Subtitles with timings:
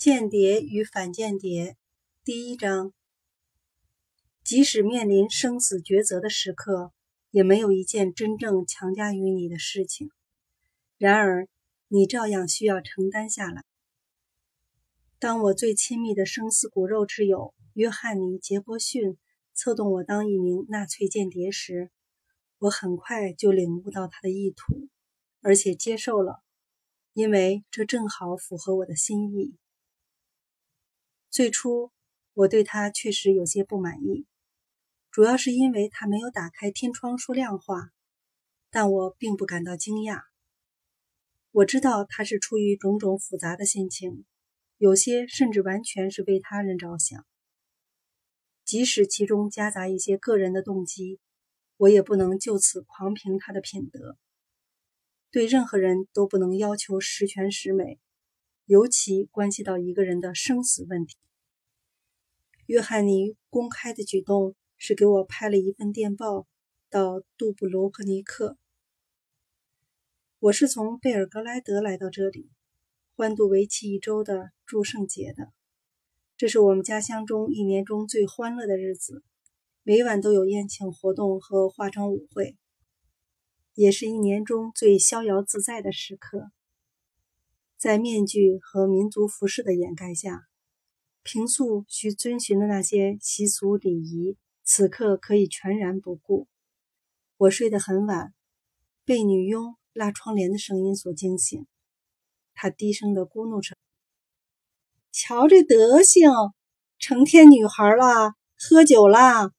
[0.00, 1.76] 间谍与反间谍，
[2.24, 2.94] 第一章。
[4.42, 6.94] 即使面临生死抉择的时刻，
[7.30, 10.10] 也没有一件真正强加于你的事情。
[10.96, 11.48] 然而，
[11.88, 13.62] 你照样需要承担下来。
[15.18, 19.18] 当我最亲密的生死骨肉之友约翰尼·杰伯逊
[19.52, 21.90] 策动我当一名纳粹间谍时，
[22.56, 24.88] 我很快就领悟到他的意图，
[25.42, 26.42] 而且接受了，
[27.12, 29.58] 因为这正好符合我的心意。
[31.30, 31.92] 最初，
[32.34, 34.26] 我对他确实有些不满意，
[35.12, 37.90] 主要是因为他没有打开天窗说亮话。
[38.72, 40.22] 但我并不感到惊讶。
[41.50, 44.24] 我知道他是出于种种复杂的心情，
[44.76, 47.26] 有些甚至完全是为他人着想。
[48.64, 51.18] 即使其中夹杂一些个人的动机，
[51.76, 54.16] 我也不能就此狂评他的品德。
[55.32, 58.00] 对任何人都不能要求十全十美。
[58.70, 61.16] 尤其关系到一个人的生死问题。
[62.66, 66.46] 约翰尼公开的举动是给我拍了一份电报
[66.88, 68.56] 到杜布罗克尼克。
[70.38, 72.48] 我是从贝尔格莱德来到这里，
[73.16, 75.52] 欢度为期一周的祝圣节的。
[76.36, 79.24] 这是我们家乡中一年中最欢乐的日子，
[79.82, 82.56] 每晚都有宴请活动和化妆舞会，
[83.74, 86.52] 也是一年中最逍遥自在的时刻。
[87.80, 90.42] 在面具和民族服饰的掩盖下，
[91.22, 96.46] 平素需遵循的那些习俗礼仪，此刻可以全然不顾。
[97.38, 98.34] 我睡得很晚，
[99.06, 101.66] 被女佣拉窗帘的声音所惊醒。
[102.52, 103.74] 她低声地咕哝着
[105.10, 106.30] ：“瞧这德行，
[106.98, 109.52] 成天女孩了，喝酒啦！”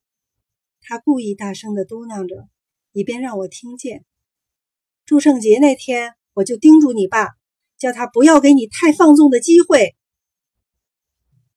[0.79, 2.47] 她故意大声地嘟囔着，
[2.91, 4.05] 以便让我听见。
[5.05, 7.40] 祝圣节那天，我就叮嘱你爸。
[7.81, 9.95] 叫他不要给你太放纵的机会。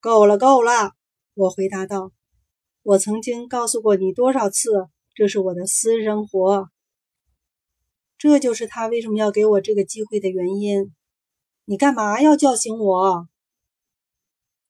[0.00, 0.92] 够了，够了！
[1.34, 2.12] 我回答道
[2.82, 4.70] ：“我曾经告诉过你多少次，
[5.14, 6.70] 这是我的私生活。
[8.16, 10.94] 这就是他为什么要给我这个机会的原因。
[11.66, 13.28] 你干嘛要叫醒我？”